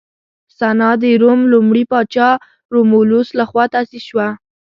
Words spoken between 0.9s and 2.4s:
د روم لومړي پاچا